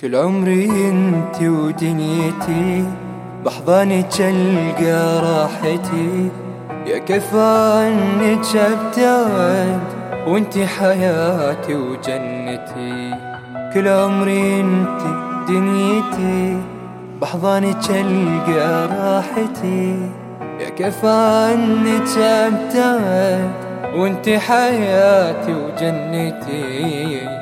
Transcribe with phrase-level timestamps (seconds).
[0.00, 2.84] كل عمري انت ودنيتي
[3.44, 6.28] بحضانك القى راحتي.
[6.86, 9.80] يا كيف عنك ابتعد
[10.26, 13.14] وانت حياتي وجنتي.
[13.74, 15.02] كل عمري انت
[15.48, 16.58] دنيتي
[17.20, 19.96] بحضانك القى راحتي.
[20.60, 23.50] يا كيف عنك ابتعد
[23.96, 27.39] وانت حياتي وجنتي.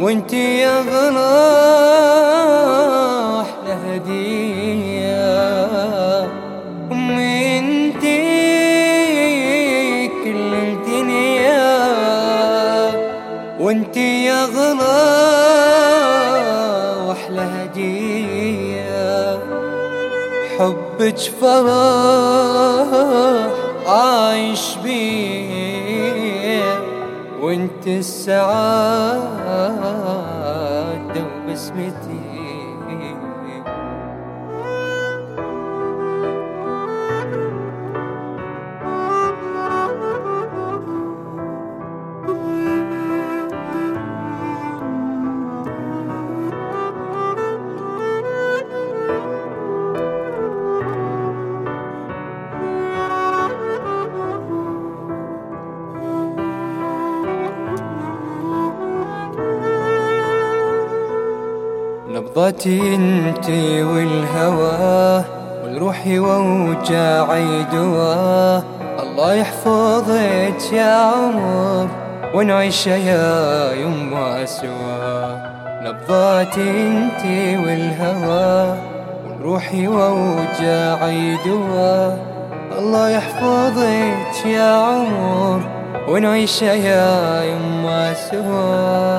[0.00, 1.60] وانت يا غلا
[3.40, 3.74] أحلى
[6.92, 8.02] أمي انت
[10.24, 11.68] كل الدنيا
[13.60, 15.04] وانت يا غلا
[17.06, 19.38] واحلى هديه
[20.58, 22.57] حبك فرح
[27.96, 28.48] السعادة
[31.24, 32.17] وبسمتي
[62.38, 65.24] نبضتي انتي والهوى
[65.62, 68.58] والروحي ووجاعي دوا
[69.02, 71.88] الله يحفظك يا عمر
[72.34, 75.36] ونعيش يا يما سوا
[75.82, 78.78] نبضاتي انتي والهوى
[79.26, 82.16] والروحي ووجاعي دوا
[82.78, 85.60] الله يحفظك يا عمر
[86.08, 89.18] ونعيش يا يما سوا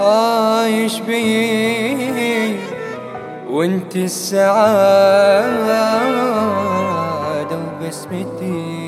[0.00, 2.56] عايش بي
[3.50, 4.78] وانت السعادة
[7.58, 8.87] وبسمتي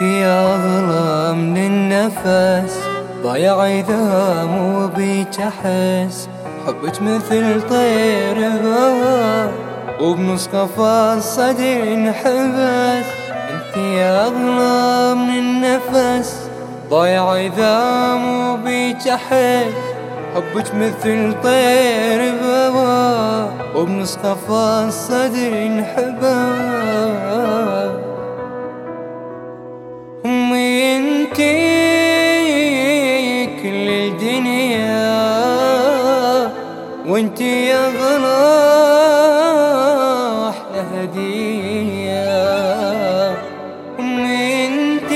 [0.00, 2.80] انتي اغلى من النفس
[3.22, 6.28] ضايع اذا مو بيك احس
[6.66, 9.46] حبك مثل طير بوا
[10.00, 13.06] وبنص قفا صدر انحبس
[13.52, 16.36] انتي اغلى من النفس
[16.90, 19.74] ضايع اذا مو بيك احس
[20.34, 23.44] حبك مثل طير بوا
[23.74, 27.19] وبنص قفا الصدر انحبس
[37.30, 38.48] وانت يا غلا
[40.48, 42.30] أحلى هدية.
[44.00, 45.10] أنت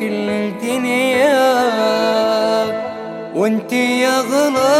[0.00, 1.38] كل الدنيا
[3.34, 4.78] وأنت يا غلا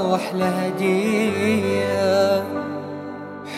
[0.00, 2.44] واحلى هدية.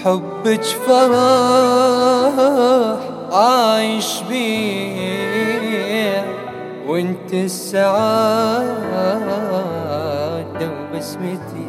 [0.04, 2.34] حبك فرح
[3.32, 5.27] عايش بيه
[6.88, 7.88] وانت السعادة
[10.72, 11.68] وبسمتي